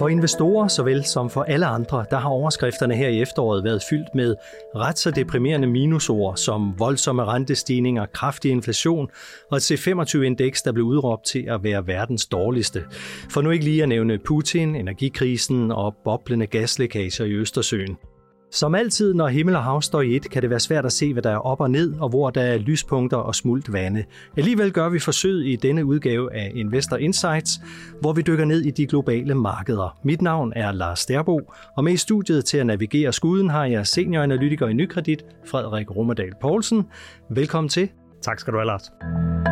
For 0.00 0.08
investorer 0.08 0.68
såvel 0.68 1.04
som 1.04 1.30
for 1.30 1.42
alle 1.42 1.66
andre, 1.66 2.04
der 2.10 2.18
har 2.18 2.28
overskrifterne 2.28 2.94
her 2.94 3.08
i 3.08 3.20
efteråret 3.20 3.64
været 3.64 3.82
fyldt 3.90 4.14
med 4.14 4.34
ret 4.76 4.98
så 4.98 5.10
deprimerende 5.10 5.66
minusord 5.66 6.36
som 6.36 6.74
voldsomme 6.78 7.24
rentestigninger, 7.24 8.06
kraftig 8.06 8.50
inflation 8.50 9.08
og 9.50 9.56
et 9.56 9.70
C25-indeks, 9.70 10.62
der 10.62 10.72
blev 10.72 10.84
udråbt 10.84 11.24
til 11.24 11.44
at 11.48 11.62
være 11.62 11.86
verdens 11.86 12.26
dårligste. 12.26 12.82
For 13.30 13.40
nu 13.40 13.50
ikke 13.50 13.64
lige 13.64 13.82
at 13.82 13.88
nævne 13.88 14.18
Putin, 14.18 14.74
energikrisen 14.74 15.70
og 15.70 15.94
boblende 16.04 16.46
gaslækager 16.46 17.24
i 17.24 17.32
Østersøen. 17.32 17.96
Som 18.52 18.74
altid, 18.74 19.14
når 19.14 19.28
himmel 19.28 19.56
og 19.56 19.64
hav 19.64 19.82
står 19.82 20.00
i 20.00 20.16
et, 20.16 20.30
kan 20.30 20.42
det 20.42 20.50
være 20.50 20.60
svært 20.60 20.86
at 20.86 20.92
se, 20.92 21.12
hvad 21.12 21.22
der 21.22 21.30
er 21.30 21.36
op 21.36 21.60
og 21.60 21.70
ned, 21.70 21.94
og 22.00 22.08
hvor 22.08 22.30
der 22.30 22.40
er 22.40 22.58
lyspunkter 22.58 23.16
og 23.16 23.34
smult 23.34 23.72
vande. 23.72 24.04
Alligevel 24.36 24.72
gør 24.72 24.88
vi 24.88 24.98
forsøg 24.98 25.46
i 25.46 25.56
denne 25.56 25.84
udgave 25.84 26.34
af 26.34 26.52
Investor 26.54 26.96
Insights, 26.96 27.60
hvor 28.00 28.12
vi 28.12 28.22
dykker 28.22 28.44
ned 28.44 28.60
i 28.60 28.70
de 28.70 28.86
globale 28.86 29.34
markeder. 29.34 29.98
Mit 30.04 30.22
navn 30.22 30.52
er 30.56 30.72
Lars 30.72 30.98
Sterbo, 30.98 31.40
og 31.76 31.84
med 31.84 31.92
i 31.92 31.96
studiet 31.96 32.44
til 32.44 32.58
at 32.58 32.66
navigere 32.66 33.12
skuden 33.12 33.50
har 33.50 33.64
jeg 33.64 33.86
senioranalytiker 33.86 34.68
i 34.68 34.72
Nykredit, 34.72 35.24
Frederik 35.46 35.96
Rommerdal 35.96 36.32
Poulsen. 36.40 36.86
Velkommen 37.30 37.68
til. 37.68 37.88
Tak 38.22 38.40
skal 38.40 38.52
du 38.52 38.58
have, 38.58 38.66
Lars. 38.66 39.49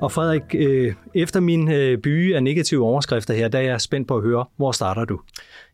Og 0.00 0.12
Frederik, 0.12 0.42
øh, 0.54 0.94
efter 1.14 1.40
min 1.40 1.72
øh, 1.72 1.98
by 1.98 2.34
af 2.34 2.42
negative 2.42 2.84
overskrifter 2.84 3.34
her, 3.34 3.48
der 3.48 3.58
er 3.58 3.62
jeg 3.62 3.80
spændt 3.80 4.08
på 4.08 4.16
at 4.16 4.22
høre, 4.22 4.44
hvor 4.56 4.72
starter 4.72 5.04
du? 5.04 5.20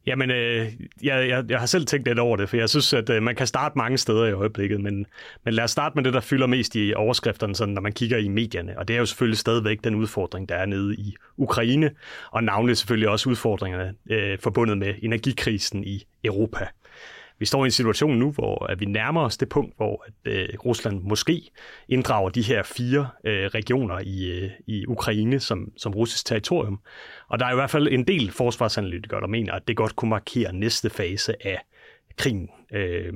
Jamen, 0.06 0.30
øh, 0.30 0.66
jeg, 1.02 1.28
jeg, 1.28 1.44
jeg 1.48 1.58
har 1.58 1.66
selv 1.66 1.86
tænkt 1.86 2.08
lidt 2.08 2.18
over 2.18 2.36
det, 2.36 2.48
for 2.48 2.56
jeg 2.56 2.68
synes, 2.68 2.92
at 2.92 3.10
øh, 3.10 3.22
man 3.22 3.34
kan 3.34 3.46
starte 3.46 3.78
mange 3.78 3.98
steder 3.98 4.26
i 4.26 4.32
øjeblikket, 4.32 4.80
men, 4.80 5.06
men 5.44 5.54
lad 5.54 5.64
os 5.64 5.70
starte 5.70 5.94
med 5.94 6.04
det, 6.04 6.12
der 6.12 6.20
fylder 6.20 6.46
mest 6.46 6.76
i 6.76 6.94
overskrifterne, 6.94 7.54
sådan, 7.54 7.74
når 7.74 7.82
man 7.82 7.92
kigger 7.92 8.18
i 8.18 8.28
medierne. 8.28 8.78
Og 8.78 8.88
det 8.88 8.96
er 8.96 9.00
jo 9.00 9.06
selvfølgelig 9.06 9.38
stadigvæk 9.38 9.84
den 9.84 9.94
udfordring, 9.94 10.48
der 10.48 10.54
er 10.54 10.66
nede 10.66 10.94
i 10.94 11.14
Ukraine, 11.36 11.90
og 12.30 12.44
navnlig 12.44 12.76
selvfølgelig 12.76 13.08
også 13.08 13.30
udfordringerne 13.30 13.94
øh, 14.10 14.38
forbundet 14.38 14.78
med 14.78 14.94
energikrisen 15.02 15.84
i 15.84 16.04
Europa 16.24 16.66
vi 17.38 17.46
står 17.46 17.64
i 17.64 17.66
en 17.66 17.70
situation 17.70 18.18
nu, 18.18 18.30
hvor 18.30 18.66
at 18.66 18.80
vi 18.80 18.84
nærmer 18.84 19.20
os 19.20 19.36
det 19.36 19.48
punkt, 19.48 19.76
hvor 19.76 20.04
at, 20.06 20.32
øh, 20.32 20.48
Rusland 20.64 21.00
måske 21.02 21.50
inddrager 21.88 22.28
de 22.28 22.42
her 22.42 22.62
fire 22.62 23.08
øh, 23.24 23.46
regioner 23.46 23.98
i, 23.98 24.30
øh, 24.30 24.50
i 24.66 24.86
Ukraine 24.86 25.40
som, 25.40 25.72
som 25.76 25.92
russisk 25.92 26.26
territorium. 26.26 26.80
Og 27.28 27.38
der 27.38 27.46
er 27.46 27.52
i 27.52 27.54
hvert 27.54 27.70
fald 27.70 27.88
en 27.88 28.06
del 28.06 28.30
forsvarsanalytikere, 28.30 29.20
der 29.20 29.26
mener, 29.26 29.52
at 29.52 29.68
det 29.68 29.76
godt 29.76 29.96
kunne 29.96 30.08
markere 30.08 30.52
næste 30.52 30.90
fase 30.90 31.46
af 31.46 31.58
krigen. 32.16 32.48
Øh, 32.72 33.12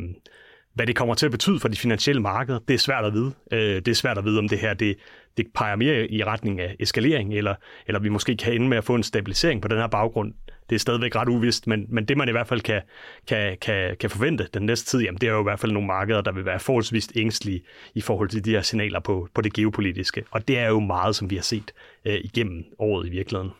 hvad 0.74 0.86
det 0.86 0.96
kommer 0.96 1.14
til 1.14 1.26
at 1.26 1.32
betyde 1.32 1.60
for 1.60 1.68
de 1.68 1.76
finansielle 1.76 2.22
markeder, 2.22 2.58
det 2.68 2.74
er 2.74 2.78
svært 2.78 3.04
at 3.04 3.12
vide. 3.12 3.32
Øh, 3.52 3.76
det 3.76 3.88
er 3.88 3.94
svært 3.94 4.18
at 4.18 4.24
vide, 4.24 4.38
om 4.38 4.48
det 4.48 4.58
her 4.58 4.74
det, 4.74 4.96
det 5.36 5.46
peger 5.54 5.76
mere 5.76 6.10
i 6.10 6.24
retning 6.24 6.60
af 6.60 6.76
eskalering, 6.80 7.34
eller, 7.34 7.54
eller 7.86 8.00
vi 8.00 8.08
måske 8.08 8.36
kan 8.36 8.52
ende 8.52 8.68
med 8.68 8.78
at 8.78 8.84
få 8.84 8.94
en 8.94 9.02
stabilisering 9.02 9.62
på 9.62 9.68
den 9.68 9.78
her 9.78 9.86
baggrund 9.86 10.32
det 10.70 10.76
er 10.76 10.80
stadigvæk 10.80 11.16
ret 11.16 11.28
uvist, 11.28 11.66
men, 11.66 11.86
men 11.88 12.04
det 12.04 12.16
man 12.16 12.28
i 12.28 12.32
hvert 12.32 12.48
fald 12.48 12.60
kan, 12.60 12.82
kan, 13.26 13.56
kan, 13.60 13.96
kan 14.00 14.10
forvente 14.10 14.48
den 14.54 14.62
næste 14.62 14.86
tid, 14.86 15.00
jamen, 15.00 15.20
det 15.20 15.28
er 15.28 15.32
jo 15.32 15.40
i 15.40 15.42
hvert 15.42 15.60
fald 15.60 15.72
nogle 15.72 15.86
markeder, 15.86 16.20
der 16.20 16.32
vil 16.32 16.44
være 16.44 16.60
forholdsvis 16.60 17.08
ængstlige 17.16 17.62
i 17.94 18.00
forhold 18.00 18.28
til 18.28 18.44
de 18.44 18.50
her 18.50 18.62
signaler 18.62 19.00
på, 19.00 19.28
på 19.34 19.41
det 19.41 19.52
geopolitiske. 19.52 20.24
Og 20.30 20.48
det 20.48 20.58
er 20.58 20.68
jo 20.68 20.80
meget, 20.80 21.16
som 21.16 21.30
vi 21.30 21.34
har 21.34 21.42
set 21.42 21.72
øh, 22.04 22.14
igennem 22.14 22.64
året 22.78 23.06
i 23.06 23.10
virkeligheden. 23.10 23.50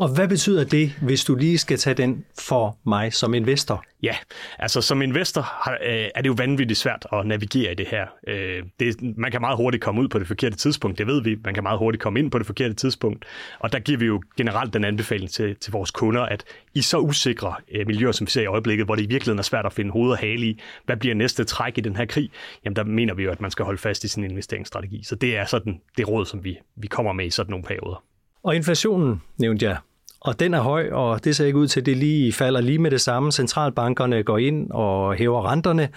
Og 0.00 0.08
hvad 0.14 0.28
betyder 0.28 0.64
det, 0.64 0.92
hvis 1.02 1.24
du 1.24 1.34
lige 1.34 1.58
skal 1.58 1.78
tage 1.78 1.94
den 1.94 2.24
for 2.40 2.78
mig 2.86 3.12
som 3.12 3.34
investor? 3.34 3.84
Ja, 4.02 4.16
altså 4.58 4.80
som 4.80 5.02
investor 5.02 5.40
har, 5.40 5.72
øh, 5.72 6.08
er 6.14 6.22
det 6.22 6.26
jo 6.26 6.34
vanvittigt 6.38 6.80
svært 6.80 7.06
at 7.12 7.26
navigere 7.26 7.72
i 7.72 7.74
det 7.74 7.86
her. 7.86 8.06
Øh, 8.28 8.62
det, 8.80 9.16
man 9.16 9.30
kan 9.30 9.40
meget 9.40 9.56
hurtigt 9.56 9.82
komme 9.82 10.00
ud 10.00 10.08
på 10.08 10.18
det 10.18 10.26
forkerte 10.26 10.56
tidspunkt, 10.56 10.98
det 10.98 11.06
ved 11.06 11.22
vi. 11.22 11.36
Man 11.44 11.54
kan 11.54 11.62
meget 11.62 11.78
hurtigt 11.78 12.02
komme 12.02 12.18
ind 12.18 12.30
på 12.30 12.38
det 12.38 12.46
forkerte 12.46 12.74
tidspunkt. 12.74 13.24
Og 13.58 13.72
der 13.72 13.78
giver 13.78 13.98
vi 13.98 14.06
jo 14.06 14.22
generelt 14.36 14.74
den 14.74 14.84
anbefaling 14.84 15.30
til, 15.30 15.56
til 15.56 15.72
vores 15.72 15.90
kunder, 15.90 16.22
at 16.22 16.44
i 16.74 16.82
så 16.82 16.98
usikre 16.98 17.54
øh, 17.72 17.86
miljøer, 17.86 18.12
som 18.12 18.26
vi 18.26 18.30
ser 18.30 18.42
i 18.42 18.46
øjeblikket, 18.46 18.86
hvor 18.86 18.94
det 18.94 19.02
i 19.02 19.08
virkeligheden 19.08 19.38
er 19.38 19.42
svært 19.42 19.66
at 19.66 19.72
finde 19.72 19.90
hoved 19.90 20.10
og 20.10 20.18
hale 20.18 20.46
i, 20.46 20.60
hvad 20.86 20.96
bliver 20.96 21.14
næste 21.14 21.44
træk 21.44 21.78
i 21.78 21.80
den 21.80 21.96
her 21.96 22.06
krig, 22.06 22.30
jamen 22.64 22.76
der 22.76 22.84
mener 22.84 23.14
vi 23.14 23.22
jo, 23.22 23.30
at 23.30 23.40
man 23.40 23.50
skal 23.50 23.64
holde 23.64 23.78
fast 23.78 24.04
i 24.04 24.08
sin 24.08 24.24
investeringsstrategi. 24.24 25.02
Så 25.02 25.14
det 25.14 25.36
er 25.36 25.44
sådan 25.44 25.80
det 25.96 26.08
råd, 26.08 26.26
som 26.26 26.44
vi, 26.44 26.58
vi 26.76 26.86
kommer 26.86 27.12
med 27.12 27.26
i 27.26 27.30
sådan 27.30 27.50
nogle 27.50 27.64
perioder. 27.64 28.04
Og 28.44 28.56
inflationen 28.56 29.22
nævnte 29.38 29.66
jeg. 29.66 29.76
Og 30.20 30.40
den 30.40 30.54
er 30.54 30.60
høj, 30.60 30.90
og 30.90 31.24
det 31.24 31.36
ser 31.36 31.46
ikke 31.46 31.58
ud 31.58 31.68
til, 31.68 31.80
at 31.80 31.86
det 31.86 31.96
lige 31.96 32.32
falder 32.32 32.60
lige 32.60 32.78
med 32.78 32.90
det 32.90 33.00
samme. 33.00 33.32
Centralbankerne 33.32 34.22
går 34.22 34.38
ind 34.38 34.70
og 34.70 35.14
hæver 35.14 35.50
renterne. 35.50 35.88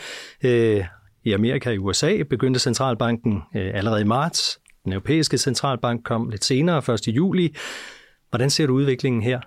Øh, 0.44 0.84
I 1.24 1.31
Amerika 1.34 1.69
og 1.69 1.75
i 1.75 1.78
USA 1.78 2.24
begyndte 2.30 2.59
centralbanken 2.59 3.41
øh, 3.56 3.72
allerede 3.74 4.02
i 4.02 4.06
marts. 4.06 4.59
Den 4.84 4.94
europæiske 4.94 5.38
centralbank 5.38 6.03
kom 6.03 6.30
lidt 6.30 6.46
senere, 6.46 6.94
1. 6.94 7.07
juli. 7.07 7.56
Hvordan 8.30 8.50
ser 8.50 8.68
du 8.68 8.74
udviklingen 8.74 9.22
her? 9.22 9.40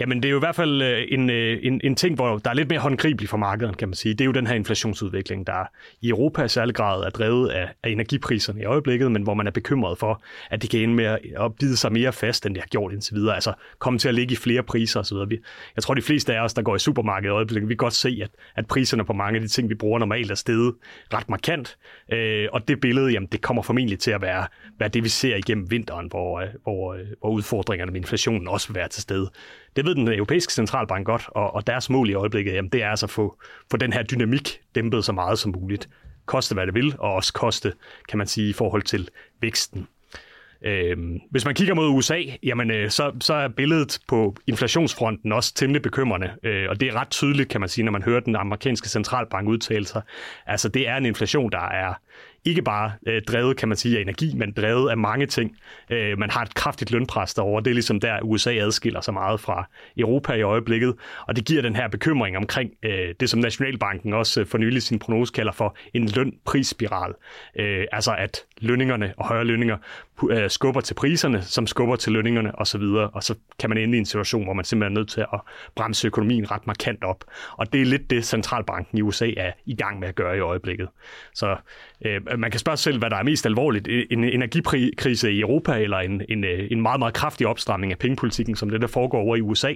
Jamen, 0.00 0.22
det 0.22 0.28
er 0.28 0.30
jo 0.30 0.36
i 0.36 0.38
hvert 0.38 0.54
fald 0.54 0.82
øh, 0.82 1.04
en, 1.08 1.30
øh, 1.30 1.58
en, 1.62 1.80
en 1.84 1.96
ting, 1.96 2.14
hvor 2.14 2.38
der 2.38 2.50
er 2.50 2.54
lidt 2.54 2.68
mere 2.68 2.78
håndgribelig 2.78 3.28
for 3.28 3.36
markedet, 3.36 3.76
kan 3.76 3.88
man 3.88 3.94
sige. 3.94 4.14
Det 4.14 4.20
er 4.20 4.24
jo 4.24 4.32
den 4.32 4.46
her 4.46 4.54
inflationsudvikling, 4.54 5.46
der 5.46 5.64
i 6.00 6.08
Europa 6.08 6.44
i 6.44 6.48
særlig 6.48 6.74
grad 6.74 7.02
er 7.02 7.10
drevet 7.10 7.48
af, 7.48 7.68
af 7.82 7.90
energipriserne 7.90 8.60
i 8.60 8.64
øjeblikket, 8.64 9.12
men 9.12 9.22
hvor 9.22 9.34
man 9.34 9.46
er 9.46 9.50
bekymret 9.50 9.98
for, 9.98 10.22
at 10.50 10.62
det 10.62 10.70
kan 10.70 10.80
ende 10.80 10.94
med 10.94 11.04
at 11.40 11.54
bide 11.60 11.76
sig 11.76 11.92
mere 11.92 12.12
fast, 12.12 12.46
end 12.46 12.54
det 12.54 12.62
har 12.62 12.68
gjort 12.68 12.92
indtil 12.92 13.14
videre. 13.14 13.34
Altså 13.34 13.52
komme 13.78 13.98
til 13.98 14.08
at 14.08 14.14
ligge 14.14 14.32
i 14.32 14.36
flere 14.36 14.62
priser 14.62 15.00
osv. 15.00 15.16
Jeg 15.76 15.82
tror, 15.82 15.94
de 15.94 16.02
fleste 16.02 16.34
af 16.34 16.44
os, 16.44 16.54
der 16.54 16.62
går 16.62 16.76
i 16.76 16.78
supermarkedet 16.78 17.32
i 17.32 17.34
øjeblikket, 17.34 17.68
vi 17.68 17.74
kan 17.74 17.76
godt 17.76 17.94
se, 17.94 18.20
at, 18.22 18.30
at 18.56 18.66
priserne 18.66 19.04
på 19.04 19.12
mange 19.12 19.36
af 19.36 19.40
de 19.40 19.48
ting, 19.48 19.68
vi 19.68 19.74
bruger 19.74 19.98
normalt, 19.98 20.30
er 20.30 20.34
steget 20.34 20.74
ret 21.14 21.28
markant. 21.28 21.76
Øh, 22.12 22.48
og 22.52 22.68
det 22.68 22.80
billede, 22.80 23.12
jamen, 23.12 23.28
det 23.32 23.40
kommer 23.40 23.62
formentlig 23.62 23.98
til 23.98 24.10
at 24.10 24.22
være, 24.22 24.46
være 24.78 24.88
det, 24.88 25.04
vi 25.04 25.08
ser 25.08 25.36
igennem 25.36 25.70
vinteren, 25.70 26.06
hvor, 26.06 26.40
øh, 26.40 26.48
hvor, 26.62 26.96
hvor 27.20 27.30
udfordringerne 27.30 27.92
med 27.92 28.00
inflationen 28.00 28.48
også 28.48 28.68
vil 28.68 28.74
være 28.74 28.88
til 28.88 29.02
stede. 29.02 29.30
Det 29.76 29.84
ved 29.88 29.94
den 29.94 30.08
europæiske 30.08 30.52
centralbank 30.52 31.06
godt, 31.06 31.28
og, 31.28 31.54
og 31.54 31.66
deres 31.66 31.90
mål 31.90 32.10
i 32.10 32.14
øjeblikket, 32.14 32.54
jamen, 32.54 32.70
det 32.72 32.82
er 32.82 32.90
altså 32.90 33.06
at 33.06 33.10
få, 33.10 33.38
få 33.70 33.76
den 33.76 33.92
her 33.92 34.02
dynamik 34.02 34.60
dæmpet 34.74 35.04
så 35.04 35.12
meget 35.12 35.38
som 35.38 35.54
muligt. 35.60 35.88
Koste 36.26 36.54
hvad 36.54 36.66
det 36.66 36.74
vil, 36.74 36.94
og 36.98 37.14
også 37.14 37.32
koste, 37.32 37.72
kan 38.08 38.18
man 38.18 38.26
sige, 38.26 38.50
i 38.50 38.52
forhold 38.52 38.82
til 38.82 39.08
væksten. 39.40 39.88
Øhm, 40.62 41.20
hvis 41.30 41.44
man 41.44 41.54
kigger 41.54 41.74
mod 41.74 41.88
USA, 41.88 42.22
jamen, 42.42 42.70
øh, 42.70 42.90
så, 42.90 43.12
så 43.20 43.34
er 43.34 43.48
billedet 43.48 43.98
på 44.08 44.36
inflationsfronten 44.46 45.32
også 45.32 45.54
temmelig 45.54 45.82
bekymrende, 45.82 46.30
øh, 46.42 46.68
og 46.68 46.80
det 46.80 46.88
er 46.88 46.94
ret 46.94 47.10
tydeligt, 47.10 47.48
kan 47.48 47.60
man 47.60 47.68
sige, 47.68 47.84
når 47.84 47.92
man 47.92 48.02
hører 48.02 48.20
den 48.20 48.36
amerikanske 48.36 48.88
centralbank 48.88 49.48
udtale 49.48 49.86
sig. 49.86 50.02
Altså, 50.46 50.68
det 50.68 50.88
er 50.88 50.96
en 50.96 51.06
inflation, 51.06 51.52
der 51.52 51.68
er 51.68 51.94
ikke 52.48 52.62
bare 52.62 52.92
øh, 53.06 53.22
drevet, 53.22 53.56
kan 53.56 53.68
man 53.68 53.76
sige, 53.76 53.98
af 53.98 54.02
energi, 54.02 54.34
men 54.34 54.52
drevet 54.52 54.90
af 54.90 54.96
mange 54.96 55.26
ting. 55.26 55.56
Øh, 55.90 56.18
man 56.18 56.30
har 56.30 56.42
et 56.42 56.54
kraftigt 56.54 56.90
lønpres 56.90 57.34
derovre. 57.34 57.62
Det 57.62 57.70
er 57.70 57.74
ligesom 57.74 58.00
der, 58.00 58.20
USA 58.22 58.54
adskiller 58.54 59.00
sig 59.00 59.14
meget 59.14 59.40
fra 59.40 59.68
Europa 59.96 60.32
i 60.32 60.42
øjeblikket. 60.42 60.94
Og 61.26 61.36
det 61.36 61.44
giver 61.44 61.62
den 61.62 61.76
her 61.76 61.88
bekymring 61.88 62.36
omkring 62.36 62.70
øh, 62.82 63.14
det, 63.20 63.30
som 63.30 63.40
Nationalbanken 63.40 64.12
også 64.12 64.40
øh, 64.40 64.46
for 64.46 64.58
nylig 64.58 64.82
sin 64.82 64.98
prognose 64.98 65.32
kalder 65.32 65.52
for 65.52 65.76
en 65.94 66.08
løn-prisspiral. 66.08 67.14
Øh, 67.58 67.84
altså 67.92 68.14
at 68.18 68.44
lønningerne 68.60 69.14
og 69.16 69.26
højere 69.26 69.44
lønninger 69.44 69.76
øh, 70.30 70.50
skubber 70.50 70.80
til 70.80 70.94
priserne, 70.94 71.42
som 71.42 71.66
skubber 71.66 71.96
til 71.96 72.12
lønningerne 72.12 72.58
osv., 72.58 72.82
og 72.82 73.22
så 73.22 73.34
kan 73.58 73.70
man 73.70 73.78
ende 73.78 73.96
i 73.96 73.98
en 73.98 74.06
situation, 74.06 74.44
hvor 74.44 74.52
man 74.52 74.64
simpelthen 74.64 74.96
er 74.96 75.00
nødt 75.00 75.10
til 75.10 75.20
at 75.20 75.40
bremse 75.76 76.06
økonomien 76.06 76.50
ret 76.50 76.66
markant 76.66 77.04
op. 77.04 77.24
Og 77.52 77.72
det 77.72 77.80
er 77.80 77.84
lidt 77.84 78.10
det, 78.10 78.24
centralbanken 78.24 78.98
i 78.98 79.02
USA 79.02 79.30
er 79.36 79.52
i 79.66 79.74
gang 79.74 79.98
med 80.00 80.08
at 80.08 80.14
gøre 80.14 80.36
i 80.36 80.40
øjeblikket. 80.40 80.88
Så 81.34 81.56
øh, 82.04 82.20
man 82.38 82.50
kan 82.50 82.60
spørge 82.60 82.76
sig 82.76 82.84
selv, 82.84 82.98
hvad 82.98 83.10
der 83.10 83.16
er 83.16 83.22
mest 83.22 83.46
alvorligt. 83.46 83.88
Øh, 83.88 84.06
en 84.10 84.24
energikrise 84.24 85.32
i 85.32 85.40
Europa 85.40 85.72
eller 85.72 85.98
en, 85.98 86.22
en, 86.28 86.44
øh, 86.44 86.68
en 86.70 86.82
meget, 86.82 86.98
meget 86.98 87.14
kraftig 87.14 87.46
opstramning 87.46 87.92
af 87.92 87.98
pengepolitikken, 87.98 88.56
som 88.56 88.70
det 88.70 88.80
der 88.80 88.86
foregår 88.86 89.20
over 89.20 89.36
i 89.36 89.40
USA. 89.40 89.74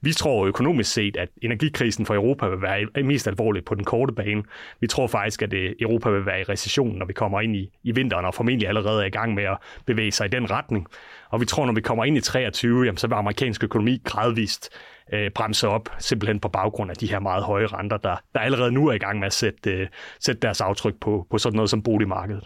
Vi 0.00 0.12
tror 0.12 0.46
økonomisk 0.46 0.92
set, 0.92 1.16
at 1.16 1.28
energikrisen 1.42 2.06
for 2.06 2.14
Europa 2.14 2.48
vil 2.48 2.62
være 2.62 3.02
mest 3.02 3.28
alvorlig 3.28 3.64
på 3.64 3.74
den 3.74 3.84
korte 3.84 4.12
bane. 4.12 4.42
Vi 4.80 4.86
tror 4.86 5.06
faktisk, 5.06 5.42
at 5.42 5.52
øh, 5.52 5.72
Europa 5.80 6.10
vil 6.10 6.26
være 6.26 6.40
i 6.40 6.44
recession, 6.44 6.98
når 6.98 7.06
vi 7.06 7.12
kommer 7.12 7.40
ind 7.40 7.56
i, 7.56 7.70
i 7.82 7.92
vinteren, 7.92 8.24
og 8.24 8.34
formentlig 8.34 8.68
allerede 8.68 9.02
er 9.02 9.06
i 9.06 9.10
gang 9.10 9.34
med 9.34 9.44
at 9.44 9.56
bevæge 9.86 10.12
sig 10.12 10.26
i 10.26 10.28
den 10.28 10.50
retning. 10.50 10.86
Og 11.30 11.40
vi 11.40 11.46
tror, 11.46 11.66
når 11.66 11.72
vi 11.72 11.80
kommer 11.80 12.04
ind 12.04 12.16
i 12.16 12.20
23, 12.20 12.84
jamen, 12.84 12.96
så 12.96 13.06
vil 13.06 13.14
amerikansk 13.14 13.64
økonomi 13.64 14.02
gradvist 14.04 14.68
øh, 15.12 15.30
bremse 15.30 15.68
op, 15.68 15.88
simpelthen 15.98 16.40
på 16.40 16.48
baggrund 16.48 16.90
af 16.90 16.96
de 16.96 17.06
her 17.06 17.18
meget 17.18 17.44
høje 17.44 17.66
renter, 17.66 17.96
der, 17.96 18.16
der 18.34 18.40
allerede 18.40 18.72
nu 18.72 18.88
er 18.88 18.92
i 18.92 18.98
gang 18.98 19.18
med 19.18 19.26
at 19.26 19.32
sætte, 19.32 19.70
øh, 19.70 19.88
sætte 20.20 20.40
deres 20.40 20.60
aftryk 20.60 20.94
på, 21.00 21.26
på 21.30 21.38
sådan 21.38 21.56
noget 21.56 21.70
som 21.70 21.82
boligmarkedet. 21.82 22.44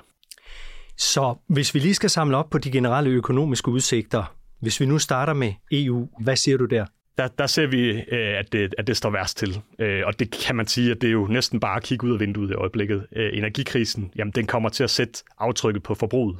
Så 0.96 1.34
hvis 1.48 1.74
vi 1.74 1.78
lige 1.78 1.94
skal 1.94 2.10
samle 2.10 2.36
op 2.36 2.50
på 2.50 2.58
de 2.58 2.70
generelle 2.70 3.10
økonomiske 3.10 3.68
udsigter, 3.68 4.34
hvis 4.60 4.80
vi 4.80 4.86
nu 4.86 4.98
starter 4.98 5.32
med 5.32 5.52
EU, 5.72 6.08
hvad 6.20 6.36
siger 6.36 6.58
du 6.58 6.64
der? 6.64 6.86
der, 7.20 7.28
der 7.28 7.46
ser 7.46 7.66
vi, 7.66 7.90
øh, 7.90 8.38
at 8.38 8.52
det, 8.52 8.74
at 8.78 8.86
det 8.86 8.96
står 8.96 9.10
værst 9.10 9.36
til. 9.38 9.60
Øh, 9.78 10.02
og 10.06 10.18
det 10.18 10.30
kan 10.30 10.56
man 10.56 10.66
sige, 10.66 10.90
at 10.90 11.00
det 11.00 11.06
er 11.06 11.12
jo 11.12 11.26
næsten 11.26 11.60
bare 11.60 11.76
at 11.76 11.82
kigge 11.82 12.06
ud 12.06 12.12
af 12.12 12.20
vinduet 12.20 12.50
i 12.50 12.54
øjeblikket. 12.54 13.06
Øh, 13.16 13.30
energikrisen, 13.38 14.12
jamen 14.16 14.32
den 14.32 14.46
kommer 14.46 14.68
til 14.68 14.84
at 14.84 14.90
sætte 14.90 15.22
aftrykket 15.38 15.82
på 15.82 15.94
forbruget 15.94 16.36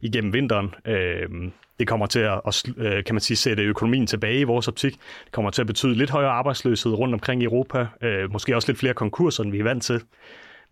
igennem 0.00 0.32
vinteren. 0.32 0.74
Øhm, 0.86 1.52
det 1.78 1.88
kommer 1.88 2.06
til 2.06 2.20
at, 2.20 2.64
øh, 2.76 3.04
kan 3.04 3.14
man 3.14 3.20
sige, 3.20 3.36
sætte 3.36 3.62
økonomien 3.62 4.06
tilbage 4.06 4.40
i 4.40 4.44
vores 4.44 4.68
optik. 4.68 4.92
Det 5.24 5.32
kommer 5.32 5.50
til 5.50 5.62
at 5.62 5.66
betyde 5.66 5.94
lidt 5.94 6.10
højere 6.10 6.30
arbejdsløshed 6.30 6.92
rundt 6.92 7.14
omkring 7.14 7.42
i 7.42 7.44
Europa. 7.44 7.86
Øh, 8.02 8.32
måske 8.32 8.56
også 8.56 8.68
lidt 8.68 8.78
flere 8.78 8.94
konkurser, 8.94 9.44
end 9.44 9.52
vi 9.52 9.58
er 9.58 9.64
vant 9.64 9.82
til. 9.82 10.00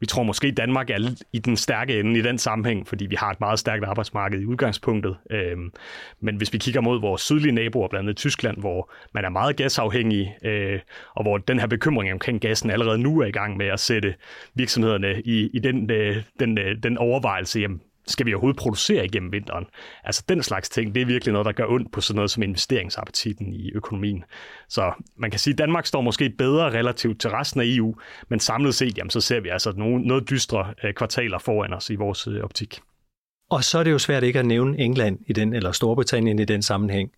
Vi 0.03 0.06
tror 0.06 0.23
måske, 0.23 0.49
at 0.49 0.56
Danmark 0.56 0.91
er 0.91 1.15
i 1.33 1.39
den 1.39 1.56
stærke 1.56 2.00
ende 2.00 2.19
i 2.19 2.23
den 2.23 2.39
sammenhæng, 2.39 2.89
fordi 2.89 3.06
vi 3.06 3.15
har 3.15 3.31
et 3.31 3.41
meget 3.41 3.59
stærkt 3.59 3.85
arbejdsmarked 3.85 4.41
i 4.41 4.44
udgangspunktet. 4.44 5.17
Øhm, 5.31 5.73
men 6.21 6.37
hvis 6.37 6.53
vi 6.53 6.59
kigger 6.59 6.81
mod 6.81 7.00
vores 7.00 7.23
sydlige 7.23 7.53
naboer, 7.53 7.88
blandt 7.88 8.05
andet 8.05 8.17
Tyskland, 8.17 8.59
hvor 8.59 8.93
man 9.15 9.25
er 9.25 9.29
meget 9.29 9.56
gasafhængig, 9.56 10.37
øh, 10.45 10.81
og 11.15 11.23
hvor 11.23 11.38
den 11.38 11.61
her 11.61 11.67
bekymring 11.67 12.12
omkring 12.12 12.41
gassen 12.41 12.71
allerede 12.71 12.99
nu 12.99 13.21
er 13.21 13.27
i 13.27 13.31
gang 13.31 13.56
med 13.56 13.67
at 13.67 13.81
sætte 13.81 14.15
virksomhederne 14.55 15.23
i, 15.23 15.50
i 15.55 15.59
den, 15.59 15.91
øh, 15.91 16.17
den, 16.41 16.59
øh, 16.59 16.77
den 16.83 16.99
overvejelse, 16.99 17.61
jamen, 17.61 17.81
skal 18.06 18.26
vi 18.26 18.34
overhovedet 18.34 18.58
producere 18.58 19.04
igennem 19.04 19.32
vinteren? 19.32 19.66
Altså 20.04 20.25
den 20.28 20.43
slags 20.43 20.69
ting, 20.69 20.94
det 20.94 21.02
er 21.02 21.06
virkelig 21.06 21.32
noget, 21.32 21.46
der 21.46 21.52
gør 21.52 21.66
ondt 21.66 21.93
på 21.93 22.00
sådan 22.00 22.16
noget 22.16 22.31
som 22.31 22.43
investeringsappetitten 22.43 23.52
i 23.52 23.72
økonomien. 23.72 24.25
Så 24.69 24.93
man 25.16 25.31
kan 25.31 25.40
sige, 25.40 25.52
at 25.54 25.58
Danmark 25.58 25.87
står 25.87 26.00
måske 26.00 26.31
bedre 26.31 26.70
relativt 26.70 27.20
til 27.20 27.31
resten 27.31 27.60
af 27.60 27.64
EU, 27.66 27.94
men 28.28 28.40
samlet 28.40 28.75
set, 28.75 28.99
jamen, 28.99 29.10
så 29.10 29.20
ser 29.20 29.40
vi 29.40 29.49
altså 29.49 29.72
nogle, 29.76 30.04
noget 30.04 30.31
dystre 30.31 30.75
øh, 30.84 30.94
kvartaler 30.94 31.38
foran 31.38 31.72
os 31.72 31.90
i 31.90 31.94
vores 31.94 32.26
øh, 32.26 32.44
optik. 32.44 32.81
Og 33.50 33.64
så 33.64 33.78
er 33.78 33.84
det 33.84 33.90
jo 33.90 33.99
svært 33.99 34.22
ikke 34.22 34.38
at 34.38 34.46
nævne 34.46 34.78
England 34.78 35.19
i 35.26 35.32
den, 35.32 35.54
eller 35.54 35.72
Storbritannien 35.72 36.38
i 36.38 36.44
den 36.44 36.62
sammenhæng. 36.62 37.10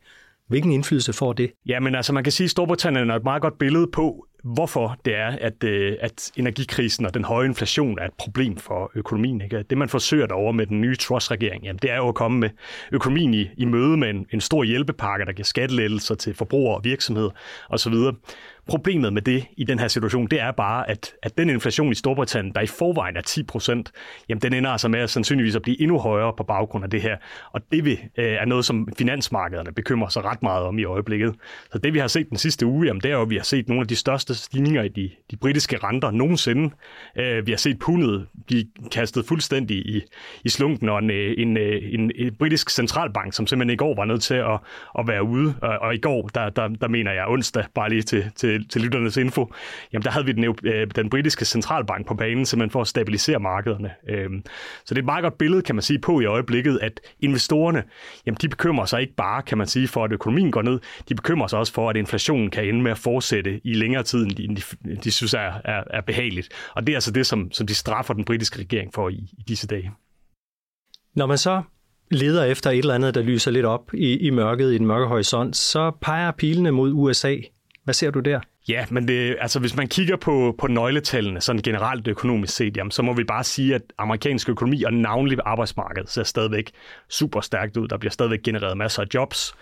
Hvilken 0.48 0.72
indflydelse 0.72 1.12
får 1.12 1.32
det? 1.32 1.52
Ja, 1.66 1.80
men 1.80 1.94
altså 1.94 2.12
man 2.12 2.24
kan 2.24 2.32
sige, 2.32 2.44
at 2.44 2.50
Storbritannien 2.50 3.10
er 3.10 3.16
et 3.16 3.24
meget 3.24 3.42
godt 3.42 3.58
billede 3.58 3.86
på, 3.92 4.26
hvorfor 4.44 4.96
det 5.04 5.16
er, 5.16 5.36
at, 5.40 5.64
øh, 5.64 5.96
at 6.00 6.32
energikrisen 6.36 7.06
og 7.06 7.14
den 7.14 7.24
høje 7.24 7.46
inflation 7.46 7.98
er 7.98 8.04
et 8.04 8.12
problem 8.18 8.56
for 8.56 8.90
økonomien. 8.94 9.40
Ikke? 9.40 9.62
Det, 9.62 9.78
man 9.78 9.88
forsøger 9.88 10.26
derovre 10.26 10.52
med 10.52 10.66
den 10.66 10.80
nye 10.80 10.96
Truss-regering, 10.96 11.64
jamen, 11.64 11.78
det 11.82 11.90
er 11.90 11.96
jo 11.96 12.08
at 12.08 12.14
komme 12.14 12.40
med 12.40 12.50
økonomien 12.92 13.34
i, 13.34 13.50
i 13.56 13.64
møde 13.64 13.96
med 13.96 14.10
en, 14.10 14.26
en 14.32 14.40
stor 14.40 14.64
hjælpepakke, 14.64 15.24
der 15.24 15.32
giver 15.32 15.44
skattelettelser 15.44 16.14
til 16.14 16.34
forbrugere 16.34 16.76
og 16.76 16.84
virksomheder 16.84 17.30
osv. 17.68 17.94
Problemet 18.66 19.12
med 19.12 19.22
det 19.22 19.46
i 19.56 19.64
den 19.64 19.78
her 19.78 19.88
situation, 19.88 20.26
det 20.26 20.40
er 20.40 20.50
bare, 20.50 20.90
at, 20.90 21.12
at 21.22 21.38
den 21.38 21.50
inflation 21.50 21.92
i 21.92 21.94
Storbritannien, 21.94 22.54
der 22.54 22.60
i 22.60 22.66
forvejen 22.66 23.16
er 23.16 23.20
10 23.20 23.42
procent, 23.42 23.92
jamen 24.28 24.42
den 24.42 24.52
ender 24.52 24.70
altså 24.70 24.88
med 24.88 25.00
at 25.00 25.10
sandsynligvis 25.10 25.56
at 25.56 25.62
blive 25.62 25.80
endnu 25.80 25.98
højere 25.98 26.32
på 26.36 26.42
baggrund 26.42 26.84
af 26.84 26.90
det 26.90 27.02
her. 27.02 27.16
Og 27.52 27.60
det 27.72 27.84
vil, 27.84 27.98
øh, 28.18 28.24
er 28.24 28.44
noget, 28.44 28.64
som 28.64 28.88
finansmarkederne 28.98 29.72
bekymrer 29.72 30.08
sig 30.08 30.24
ret 30.24 30.42
meget 30.42 30.62
om 30.62 30.78
i 30.78 30.84
øjeblikket. 30.84 31.34
Så 31.72 31.78
det 31.78 31.94
vi 31.94 31.98
har 31.98 32.06
set 32.06 32.30
den 32.30 32.36
sidste 32.36 32.66
uge, 32.66 32.86
jamen, 32.86 33.00
det 33.00 33.10
er 33.10 33.14
jo, 33.14 33.22
at 33.22 33.30
vi 33.30 33.36
har 33.36 33.44
set 33.44 33.68
nogle 33.68 33.80
af 33.80 33.88
de 33.88 33.96
største 33.96 34.34
stigninger 34.34 34.82
i 34.82 34.88
de, 34.88 35.10
de 35.30 35.36
britiske 35.36 35.76
renter 35.76 36.10
nogensinde. 36.10 36.70
Øh, 37.18 37.46
vi 37.46 37.52
har 37.52 37.58
set 37.58 37.78
pundet 37.78 38.26
blive 38.46 38.64
kastet 38.92 39.26
fuldstændig 39.26 39.76
i, 39.76 40.02
i 40.44 40.48
slunken, 40.48 40.88
og 40.88 40.98
en, 40.98 41.10
øh, 41.10 41.34
en, 41.38 41.56
øh, 41.56 41.82
en, 41.82 42.12
en 42.14 42.34
britisk 42.34 42.70
centralbank, 42.70 43.32
som 43.32 43.46
simpelthen 43.46 43.74
i 43.74 43.76
går 43.76 43.94
var 43.94 44.04
nødt 44.04 44.22
til 44.22 44.34
at, 44.34 44.58
at 44.98 45.06
være 45.06 45.22
ude. 45.22 45.54
Og, 45.62 45.78
og 45.78 45.94
i 45.94 45.98
går, 45.98 46.28
der, 46.34 46.50
der, 46.50 46.68
der 46.68 46.88
mener 46.88 47.12
jeg 47.12 47.26
onsdag, 47.26 47.64
bare 47.74 47.88
lige 47.88 48.02
til, 48.02 48.30
til 48.36 48.53
til, 48.54 48.68
til 48.68 48.82
lytternes 48.82 49.16
info, 49.16 49.52
jamen 49.92 50.04
der 50.04 50.10
havde 50.10 50.26
vi 50.26 50.32
den, 50.32 50.44
øh, 50.64 50.86
den 50.96 51.10
britiske 51.10 51.44
centralbank 51.44 52.06
på 52.06 52.14
banen, 52.14 52.46
simpelthen 52.46 52.70
for 52.70 52.80
at 52.80 52.86
stabilisere 52.86 53.40
markederne. 53.40 53.90
Øhm, 54.08 54.42
så 54.84 54.94
det 54.94 54.98
er 54.98 55.02
et 55.02 55.04
meget 55.04 55.22
godt 55.22 55.38
billede, 55.38 55.62
kan 55.62 55.74
man 55.74 55.82
sige, 55.82 55.98
på 55.98 56.20
i 56.20 56.24
øjeblikket, 56.24 56.78
at 56.82 57.00
investorerne, 57.20 57.82
jamen 58.26 58.38
de 58.42 58.48
bekymrer 58.48 58.84
sig 58.84 59.00
ikke 59.00 59.14
bare, 59.14 59.42
kan 59.42 59.58
man 59.58 59.66
sige, 59.66 59.88
for 59.88 60.04
at 60.04 60.12
økonomien 60.12 60.50
går 60.50 60.62
ned, 60.62 60.80
de 61.08 61.14
bekymrer 61.14 61.46
sig 61.46 61.58
også 61.58 61.72
for, 61.72 61.90
at 61.90 61.96
inflationen 61.96 62.50
kan 62.50 62.64
ende 62.64 62.82
med 62.82 62.90
at 62.90 62.98
fortsætte 62.98 63.60
i 63.64 63.74
længere 63.74 64.02
tid, 64.02 64.24
end 64.24 64.56
de, 64.56 64.62
de, 64.84 64.96
de 65.04 65.10
synes 65.10 65.34
er, 65.34 65.52
er, 65.64 65.84
er 65.90 66.00
behageligt. 66.00 66.48
Og 66.74 66.86
det 66.86 66.92
er 66.92 66.96
altså 66.96 67.10
det, 67.10 67.26
som, 67.26 67.52
som 67.52 67.66
de 67.66 67.74
straffer 67.74 68.14
den 68.14 68.24
britiske 68.24 68.58
regering 68.60 68.94
for 68.94 69.08
i, 69.08 69.14
i 69.14 69.42
disse 69.48 69.66
dage. 69.66 69.92
Når 71.14 71.26
man 71.26 71.38
så 71.38 71.62
leder 72.10 72.44
efter 72.44 72.70
et 72.70 72.78
eller 72.78 72.94
andet, 72.94 73.14
der 73.14 73.22
lyser 73.22 73.50
lidt 73.50 73.66
op 73.66 73.94
i, 73.94 74.16
i 74.16 74.30
mørket, 74.30 74.72
i 74.72 74.78
den 74.78 74.86
mørke 74.86 75.06
horisont, 75.06 75.56
så 75.56 75.92
peger 76.00 76.30
pilene 76.30 76.70
mod 76.70 76.92
USA. 76.92 77.36
Hvad 77.84 77.94
ser 77.94 78.10
du 78.10 78.20
der? 78.20 78.40
Ja, 78.68 78.86
men 78.90 79.08
det, 79.08 79.36
altså, 79.40 79.60
hvis 79.60 79.76
man 79.76 79.88
kigger 79.88 80.16
på, 80.16 80.54
på 80.58 80.66
nøgletallene, 80.66 81.40
sådan 81.40 81.62
generelt 81.62 82.08
økonomisk 82.08 82.56
set, 82.56 82.76
jamen, 82.76 82.90
så 82.90 83.02
må 83.02 83.12
vi 83.12 83.24
bare 83.24 83.44
sige, 83.44 83.74
at 83.74 83.82
amerikansk 83.98 84.48
økonomi 84.48 84.82
og 84.82 84.92
navnlig 84.92 85.38
arbejdsmarkedet 85.44 86.10
ser 86.10 86.22
stadigvæk 86.22 86.70
super 87.08 87.40
stærkt 87.40 87.76
ud. 87.76 87.88
Der 87.88 87.96
bliver 87.98 88.10
stadigvæk 88.10 88.42
genereret 88.42 88.76
masser 88.76 89.02
af 89.02 89.06
jobs 89.14 89.54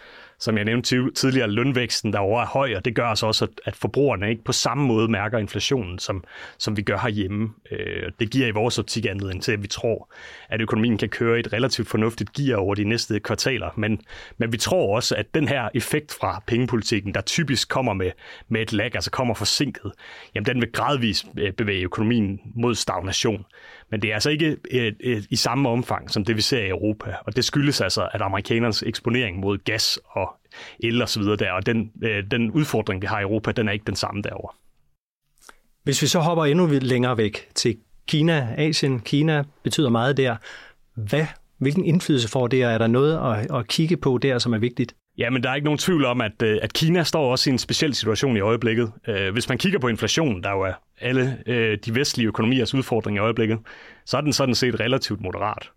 som 0.43 0.57
jeg 0.57 0.65
nævnte 0.65 1.11
tidligere, 1.11 1.51
lønvæksten 1.51 2.13
derovre 2.13 2.43
er 2.43 2.47
høj, 2.47 2.75
og 2.77 2.85
det 2.85 2.95
gør 2.95 3.07
altså 3.07 3.27
også, 3.27 3.47
at 3.65 3.77
forbrugerne 3.77 4.31
ikke 4.31 4.45
på 4.45 4.53
samme 4.53 4.87
måde 4.87 5.09
mærker 5.09 5.39
inflationen, 5.39 5.99
som, 5.99 6.25
som 6.59 6.77
vi 6.77 6.83
gør 6.83 6.99
herhjemme. 6.99 7.51
Øh, 7.71 8.11
det 8.21 8.31
giver 8.31 8.47
i 8.47 8.51
vores 8.51 8.79
optik 8.79 9.07
anledning 9.07 9.43
til, 9.43 9.53
at 9.53 9.63
vi 9.63 9.69
tror, 9.69 10.13
at 10.49 10.61
økonomien 10.61 10.99
kan 10.99 11.09
køre 11.09 11.39
et 11.39 11.53
relativt 11.53 11.89
fornuftigt 11.89 12.33
gear 12.33 12.57
over 12.57 12.75
de 12.75 12.85
næste 12.85 13.21
kvartaler. 13.21 13.71
Men, 13.77 14.01
men 14.39 14.53
vi 14.53 14.57
tror 14.57 14.97
også, 14.97 15.17
at 15.17 15.35
den 15.35 15.49
her 15.49 15.69
effekt 15.75 16.17
fra 16.21 16.43
pengepolitikken, 16.47 17.15
der 17.15 17.21
typisk 17.21 17.69
kommer 17.69 17.93
med, 17.93 18.11
med 18.49 18.63
et 18.63 18.73
lag, 18.73 18.91
altså 18.95 19.11
kommer 19.11 19.35
forsinket, 19.35 19.93
jamen 20.35 20.47
den 20.47 20.61
vil 20.61 20.73
gradvist 20.73 21.27
øh, 21.39 21.53
bevæge 21.53 21.85
økonomien 21.85 22.41
mod 22.55 22.75
stagnation. 22.75 23.45
Men 23.93 24.03
det 24.03 24.11
er 24.11 24.15
altså 24.15 24.31
ikke 24.31 24.57
et, 24.71 24.97
et, 25.01 25.27
i 25.31 25.37
samme 25.37 25.69
omfang, 25.69 26.11
som 26.11 26.25
det 26.25 26.37
vi 26.37 26.41
ser 26.41 26.63
i 26.65 26.69
Europa. 26.69 27.15
Og 27.27 27.37
det 27.37 27.45
skyldes 27.45 27.81
altså, 27.81 28.09
at 28.13 28.23
amerikanernes 28.23 28.83
eksponering 28.83 29.41
mod 29.41 29.59
gas 29.59 29.99
og 30.07 30.35
el 30.81 31.03
og 31.03 31.09
så 31.09 31.21
videre 31.21 31.37
der, 31.37 31.53
og 31.53 31.67
den, 31.67 31.93
øh, 32.03 32.25
den 32.31 32.51
udfordring, 32.51 33.03
vi 33.03 33.07
har 33.07 33.21
i 33.21 33.23
Europa, 33.23 33.53
den 33.53 33.69
er 33.69 33.73
ikke 33.73 33.85
den 33.87 33.97
samme 33.97 34.23
derovre. 34.23 34.55
Hvis 35.83 36.03
vi 36.03 36.07
så 36.07 36.19
hopper 36.19 36.45
endnu 36.45 36.67
længere 36.67 37.17
væk 37.17 37.49
til 37.55 37.77
Kina, 38.09 38.55
Asien, 38.59 39.01
Kina 39.01 39.45
betyder 39.63 39.91
meget 39.91 40.17
der. 40.17 40.37
Hvad, 40.95 41.27
hvilken 41.59 41.85
indflydelse 41.85 42.29
får 42.29 42.47
det, 42.47 42.67
og 42.67 42.73
er 42.73 42.79
der 42.79 42.87
noget 42.87 43.37
at, 43.37 43.57
at 43.57 43.69
kigge 43.69 43.97
på 43.97 44.19
der, 44.19 44.39
som 44.39 44.55
er 44.55 44.59
vigtigt? 44.59 44.95
Ja, 45.19 45.31
men 45.31 45.43
der 45.43 45.51
er 45.51 45.55
ikke 45.55 45.65
nogen 45.65 45.79
tvivl 45.79 46.05
om, 46.05 46.21
at, 46.21 46.43
øh, 46.43 46.59
at 46.63 46.73
Kina 46.73 47.03
står 47.03 47.31
også 47.31 47.51
i 47.51 47.53
en 47.53 47.59
speciel 47.59 47.95
situation 47.95 48.37
i 48.37 48.41
øjeblikket. 48.41 48.93
Øh, 49.09 49.33
hvis 49.33 49.49
man 49.49 49.59
kigger 49.59 49.79
på 49.79 49.89
inflationen, 49.89 50.43
der 50.43 50.51
jo 50.51 50.61
er 50.61 50.73
alle 51.01 51.39
øh, 51.47 51.79
de 51.85 51.95
vestlige 51.95 52.27
økonomiers 52.27 52.75
udfordring 52.75 53.17
i 53.17 53.21
øjeblikket, 53.21 53.59
så 54.07 54.17
er 54.17 54.21
den 54.21 54.33
sådan 54.33 54.55
set 54.55 54.81
relativt 54.81 55.21
moderat. 55.21 55.71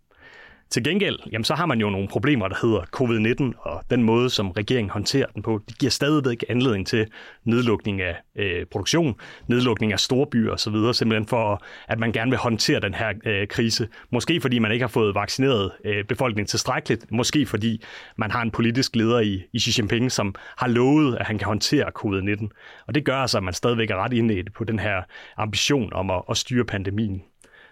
Til 0.69 0.83
gengæld, 0.83 1.19
jamen, 1.31 1.43
så 1.43 1.55
har 1.55 1.65
man 1.65 1.79
jo 1.79 1.89
nogle 1.89 2.07
problemer, 2.07 2.47
der 2.47 2.55
hedder 2.61 2.81
covid-19, 2.95 3.69
og 3.69 3.83
den 3.89 4.03
måde, 4.03 4.29
som 4.29 4.51
regeringen 4.51 4.89
håndterer 4.89 5.27
den 5.27 5.43
på, 5.43 5.59
det 5.69 5.77
giver 5.77 5.89
stadigvæk 5.89 6.43
anledning 6.49 6.87
til 6.87 7.07
nedlukning 7.43 8.01
af 8.01 8.15
øh, 8.35 8.65
produktion, 8.65 9.15
nedlukning 9.47 9.93
af 9.93 9.99
storbyer 9.99 10.51
osv., 10.51 10.93
simpelthen 10.93 11.27
for, 11.27 11.63
at 11.87 11.99
man 11.99 12.11
gerne 12.11 12.31
vil 12.31 12.37
håndtere 12.37 12.79
den 12.79 12.93
her 12.93 13.13
øh, 13.25 13.47
krise. 13.47 13.87
Måske 14.11 14.41
fordi 14.41 14.59
man 14.59 14.71
ikke 14.71 14.83
har 14.83 14.87
fået 14.87 15.15
vaccineret 15.15 15.71
øh, 15.85 16.03
befolkningen 16.03 16.47
tilstrækkeligt, 16.47 17.11
måske 17.11 17.45
fordi 17.45 17.83
man 18.17 18.31
har 18.31 18.41
en 18.41 18.51
politisk 18.51 18.95
leder 18.95 19.19
i, 19.19 19.43
i 19.53 19.59
Xi 19.59 19.81
Jinping, 19.81 20.11
som 20.11 20.35
har 20.57 20.67
lovet, 20.67 21.15
at 21.15 21.25
han 21.25 21.37
kan 21.37 21.47
håndtere 21.47 21.91
covid-19. 21.99 22.47
Og 22.87 22.95
det 22.95 23.05
gør 23.05 23.17
altså, 23.17 23.37
at 23.37 23.43
man 23.43 23.53
stadigvæk 23.53 23.89
er 23.89 23.95
ret 23.95 24.13
indledt 24.13 24.53
på 24.53 24.63
den 24.63 24.79
her 24.79 25.01
ambition 25.37 25.93
om 25.93 26.09
at, 26.09 26.21
at 26.29 26.37
styre 26.37 26.65
pandemien. 26.65 27.23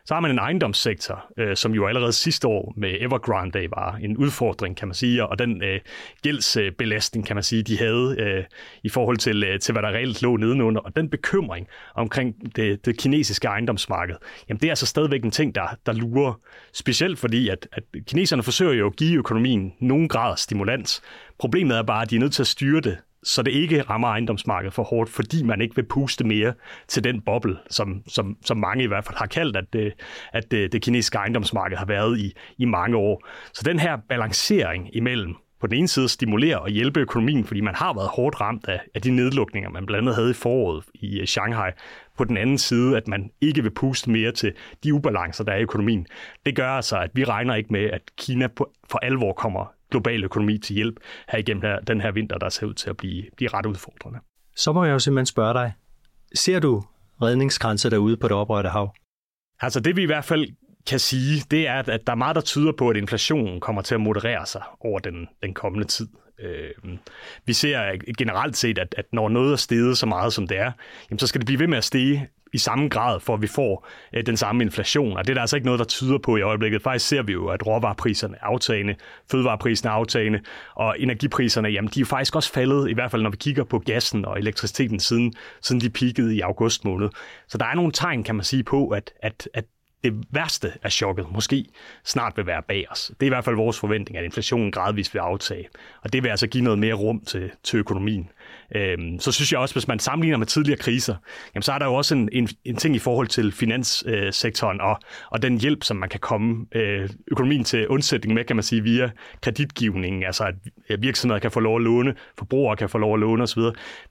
Så 0.05 0.13
har 0.13 0.21
man 0.21 0.31
en 0.31 0.39
ejendomssektor, 0.39 1.25
øh, 1.37 1.55
som 1.55 1.73
jo 1.73 1.87
allerede 1.87 2.13
sidste 2.13 2.47
år 2.47 2.73
med 2.77 2.97
Evergrande 2.99 3.67
var 3.71 3.95
en 4.01 4.17
udfordring, 4.17 4.77
kan 4.77 4.87
man 4.87 4.95
sige, 4.95 5.27
og 5.27 5.39
den 5.39 5.63
øh, 5.63 5.79
gældsbelastning, 6.21 7.25
kan 7.25 7.35
man 7.35 7.43
sige, 7.43 7.63
de 7.63 7.77
havde 7.77 8.15
øh, 8.19 8.43
i 8.83 8.89
forhold 8.89 9.17
til, 9.17 9.43
øh, 9.43 9.59
til, 9.59 9.71
hvad 9.71 9.81
der 9.81 9.89
reelt 9.89 10.21
lå 10.21 10.37
nedenunder, 10.37 10.81
og 10.81 10.95
den 10.95 11.09
bekymring 11.09 11.67
omkring 11.95 12.55
det, 12.55 12.85
det 12.85 12.97
kinesiske 12.97 13.47
ejendomsmarked, 13.47 14.15
jamen 14.49 14.59
det 14.59 14.67
er 14.67 14.71
altså 14.71 14.85
stadigvæk 14.85 15.23
en 15.23 15.31
ting, 15.31 15.55
der, 15.55 15.67
der 15.85 15.93
lurer, 15.93 16.39
specielt 16.73 17.19
fordi, 17.19 17.49
at, 17.49 17.67
at 17.71 17.83
kineserne 18.07 18.43
forsøger 18.43 18.73
jo 18.73 18.87
at 18.87 18.95
give 18.95 19.17
økonomien 19.17 19.73
nogen 19.79 20.07
grad 20.07 20.37
stimulans. 20.37 21.01
Problemet 21.39 21.77
er 21.77 21.83
bare, 21.83 22.01
at 22.01 22.09
de 22.09 22.15
er 22.15 22.19
nødt 22.19 22.33
til 22.33 22.43
at 22.43 22.47
styre 22.47 22.81
det 22.81 22.97
så 23.23 23.43
det 23.43 23.51
ikke 23.51 23.81
rammer 23.81 24.07
ejendomsmarkedet 24.07 24.73
for 24.73 24.83
hårdt, 24.83 25.09
fordi 25.09 25.43
man 25.43 25.61
ikke 25.61 25.75
vil 25.75 25.85
puste 25.85 26.23
mere 26.23 26.53
til 26.87 27.03
den 27.03 27.21
boble, 27.21 27.57
som, 27.69 28.03
som, 28.07 28.37
som 28.45 28.57
mange 28.57 28.83
i 28.83 28.87
hvert 28.87 29.05
fald 29.05 29.17
har 29.17 29.25
kaldt, 29.25 29.57
at 29.57 29.65
det, 29.73 29.93
at 30.33 30.51
det, 30.51 30.71
det 30.71 30.81
kinesiske 30.81 31.17
ejendomsmarked 31.17 31.77
har 31.77 31.85
været 31.85 32.19
i, 32.19 32.33
i 32.57 32.65
mange 32.65 32.97
år. 32.97 33.27
Så 33.53 33.61
den 33.65 33.79
her 33.79 33.97
balancering 34.09 34.95
imellem 34.95 35.35
på 35.63 35.67
den 35.67 35.77
ene 35.77 35.87
side 35.87 36.09
stimulere 36.09 36.59
og 36.59 36.69
hjælpe 36.69 36.99
økonomien, 36.99 37.45
fordi 37.45 37.61
man 37.61 37.75
har 37.75 37.93
været 37.93 38.09
hårdt 38.09 38.41
ramt 38.41 38.67
af, 38.67 38.81
af 38.95 39.01
de 39.01 39.11
nedlukninger, 39.11 39.69
man 39.69 39.85
blandt 39.85 40.01
andet 40.01 40.15
havde 40.15 40.29
i 40.29 40.33
foråret 40.33 40.83
i 40.93 41.25
Shanghai. 41.25 41.71
På 42.17 42.23
den 42.23 42.37
anden 42.37 42.57
side, 42.57 42.97
at 42.97 43.07
man 43.07 43.29
ikke 43.41 43.63
vil 43.63 43.69
puste 43.69 44.09
mere 44.09 44.31
til 44.31 44.53
de 44.83 44.93
ubalancer, 44.93 45.43
der 45.43 45.51
er 45.51 45.57
i 45.57 45.61
økonomien. 45.61 46.07
Det 46.45 46.55
gør 46.55 46.69
altså, 46.69 46.97
at 46.97 47.09
vi 47.13 47.23
regner 47.23 47.55
ikke 47.55 47.73
med, 47.73 47.83
at 47.83 48.01
Kina 48.17 48.47
for 48.89 48.97
alvor 48.97 49.33
kommer 49.33 49.73
global 49.93 50.23
økonomi 50.23 50.57
til 50.57 50.75
hjælp 50.75 50.99
her 51.29 51.39
igennem 51.39 51.61
her, 51.61 51.79
den 51.79 52.01
her 52.01 52.11
vinter, 52.11 52.37
der 52.37 52.49
ser 52.49 52.65
ud 52.65 52.73
til 52.73 52.89
at 52.89 52.97
blive, 52.97 53.23
blive 53.37 53.49
ret 53.53 53.65
udfordrende. 53.65 54.19
Så 54.55 54.73
må 54.73 54.83
jeg 54.85 54.93
jo 54.93 54.99
simpelthen 54.99 55.25
spørge 55.25 55.53
dig, 55.53 55.73
ser 56.35 56.59
du 56.59 56.83
redningsgrænser 57.21 57.89
derude 57.89 58.17
på 58.17 58.27
det 58.27 58.35
oprørte 58.35 58.69
hav? 58.69 58.95
Altså 59.61 59.79
det 59.79 59.95
vi 59.95 60.03
i 60.03 60.05
hvert 60.05 60.25
fald 60.25 60.47
kan 60.87 60.99
sige, 60.99 61.43
det 61.51 61.67
er, 61.67 61.79
at 61.79 62.01
der 62.07 62.11
er 62.11 62.15
meget, 62.15 62.35
der 62.35 62.41
tyder 62.41 62.71
på, 62.71 62.89
at 62.89 62.97
inflationen 62.97 63.59
kommer 63.59 63.81
til 63.81 63.95
at 63.95 64.01
moderere 64.01 64.45
sig 64.45 64.61
over 64.79 64.99
den, 64.99 65.27
den 65.43 65.53
kommende 65.53 65.87
tid. 65.87 66.07
Øh, 66.39 66.97
vi 67.45 67.53
ser 67.53 67.97
generelt 68.17 68.57
set, 68.57 68.77
at, 68.77 68.95
at 68.97 69.05
når 69.11 69.29
noget 69.29 69.51
er 69.51 69.55
steget 69.55 69.97
så 69.97 70.05
meget, 70.05 70.33
som 70.33 70.47
det 70.47 70.57
er, 70.57 70.71
jamen, 71.09 71.19
så 71.19 71.27
skal 71.27 71.41
det 71.41 71.45
blive 71.45 71.59
ved 71.59 71.67
med 71.67 71.77
at 71.77 71.83
stige 71.83 72.29
i 72.53 72.57
samme 72.57 72.89
grad, 72.89 73.19
for 73.19 73.33
at 73.33 73.41
vi 73.41 73.47
får 73.47 73.87
øh, 74.13 74.25
den 74.25 74.37
samme 74.37 74.63
inflation. 74.63 75.17
Og 75.17 75.23
det 75.23 75.29
er 75.29 75.33
der 75.33 75.41
altså 75.41 75.55
ikke 75.55 75.65
noget, 75.65 75.79
der 75.79 75.85
tyder 75.85 76.17
på 76.17 76.37
i 76.37 76.41
øjeblikket. 76.41 76.81
Faktisk 76.81 77.07
ser 77.07 77.21
vi 77.21 77.33
jo, 77.33 77.47
at 77.47 77.67
råvarepriserne 77.67 78.35
er 78.35 78.45
aftagende, 78.45 78.95
fødevarepriserne 79.31 79.91
er 79.91 79.95
aftagende, 79.95 80.39
og 80.75 80.99
energipriserne, 80.99 81.69
jamen 81.69 81.91
de 81.95 82.01
er 82.01 82.05
faktisk 82.05 82.35
også 82.35 82.53
faldet, 82.53 82.89
i 82.89 82.93
hvert 82.93 83.11
fald 83.11 83.21
når 83.21 83.29
vi 83.29 83.37
kigger 83.37 83.63
på 83.63 83.79
gassen 83.79 84.25
og 84.25 84.39
elektriciteten 84.39 84.99
siden, 84.99 85.33
siden 85.61 85.81
de 85.81 85.89
peakede 85.89 86.35
i 86.35 86.39
august 86.39 86.85
måned. 86.85 87.09
Så 87.47 87.57
der 87.57 87.65
er 87.65 87.75
nogle 87.75 87.91
tegn, 87.91 88.23
kan 88.23 88.35
man 88.35 88.43
sige, 88.43 88.63
på, 88.63 88.87
at, 88.87 89.13
at, 89.21 89.49
at 89.53 89.65
det 90.03 90.23
værste 90.31 90.73
af 90.83 90.91
chokket 90.91 91.25
måske 91.31 91.65
snart 92.05 92.37
vil 92.37 92.45
være 92.45 92.61
bag 92.67 92.85
os. 92.91 93.11
Det 93.19 93.21
er 93.21 93.25
i 93.25 93.29
hvert 93.29 93.45
fald 93.45 93.55
vores 93.55 93.79
forventning, 93.79 94.17
at 94.17 94.23
inflationen 94.23 94.71
gradvist 94.71 95.13
vil 95.13 95.19
aftage. 95.19 95.67
Og 96.01 96.13
det 96.13 96.23
vil 96.23 96.29
altså 96.29 96.47
give 96.47 96.63
noget 96.63 96.79
mere 96.79 96.93
rum 96.93 97.25
til, 97.25 97.51
til 97.63 97.77
økonomien. 97.77 98.29
Øhm, 98.75 99.19
så 99.19 99.31
synes 99.31 99.51
jeg 99.51 99.59
også, 99.59 99.75
hvis 99.75 99.87
man 99.87 99.99
sammenligner 99.99 100.37
med 100.37 100.47
tidligere 100.47 100.79
kriser, 100.79 101.15
jamen, 101.55 101.63
så 101.63 101.71
er 101.71 101.79
der 101.79 101.85
jo 101.85 101.93
også 101.93 102.15
en, 102.15 102.29
en, 102.31 102.49
en 102.65 102.75
ting 102.75 102.95
i 102.95 102.99
forhold 102.99 103.27
til 103.27 103.51
finanssektoren 103.51 104.81
øh, 104.81 104.87
og, 104.87 104.99
og 105.31 105.41
den 105.41 105.61
hjælp, 105.61 105.83
som 105.83 105.97
man 105.97 106.09
kan 106.09 106.19
komme 106.19 106.65
øh, 106.75 107.09
økonomien 107.31 107.63
til 107.63 107.87
undsætning 107.87 108.33
med, 108.33 108.43
kan 108.43 108.55
man 108.55 108.63
sige, 108.63 108.83
via 108.83 109.09
kreditgivningen, 109.41 110.23
altså 110.23 110.43
at 110.43 110.55
øh, 110.89 111.01
virksomheder 111.01 111.39
kan 111.39 111.51
få 111.51 111.59
lov 111.59 111.75
at 111.75 111.81
låne, 111.81 112.15
forbrugere 112.37 112.75
kan 112.75 112.89
få 112.89 112.97
lov 112.97 113.13
at 113.13 113.19
låne 113.19 113.43
osv. 113.43 113.61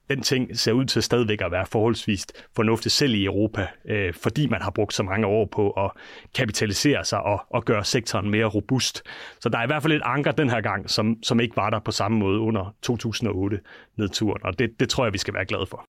Den 0.09 0.21
ting 0.21 0.59
ser 0.59 0.71
ud 0.71 0.85
til 0.85 1.03
stadigvæk 1.03 1.41
at 1.41 1.51
være 1.51 1.65
forholdsvis 1.65 2.25
fornuftig 2.55 2.91
selv 2.91 3.13
i 3.13 3.25
Europa, 3.25 3.67
øh, 3.89 4.13
fordi 4.13 4.47
man 4.47 4.61
har 4.61 4.71
brugt 4.71 4.93
så 4.93 5.03
mange 5.03 5.27
år 5.27 5.45
på 5.45 5.71
at 5.71 5.91
kapitalisere 6.35 7.05
sig 7.05 7.21
og, 7.21 7.41
og 7.49 7.65
gøre 7.65 7.83
sektoren 7.83 8.29
mere 8.29 8.45
robust. 8.45 9.03
Så 9.39 9.49
der 9.49 9.57
er 9.57 9.63
i 9.63 9.67
hvert 9.67 9.81
fald 9.81 9.93
et 9.93 10.01
anker 10.05 10.31
den 10.31 10.49
her 10.49 10.61
gang, 10.61 10.89
som, 10.89 11.23
som 11.23 11.39
ikke 11.39 11.55
var 11.55 11.69
der 11.69 11.79
på 11.79 11.91
samme 11.91 12.17
måde 12.17 12.39
under 12.39 12.75
2008 12.81 13.59
nedturen, 14.33 14.45
og 14.45 14.59
det, 14.59 14.79
det 14.79 14.89
tror 14.89 15.05
jeg, 15.05 15.13
vi 15.13 15.17
skal 15.17 15.33
være 15.33 15.45
glade 15.45 15.65
for. 15.65 15.85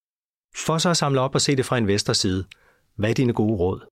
For 0.67 0.79
så 0.79 0.91
at 0.91 0.97
samle 0.97 1.21
op 1.21 1.35
og 1.35 1.41
se 1.41 1.57
det 1.57 1.67
fra 1.67 1.77
investors 1.77 2.17
side, 2.17 2.45
hvad 2.97 3.11
er 3.11 3.15
dine 3.15 3.33
gode 3.33 3.57
råd? 3.57 3.87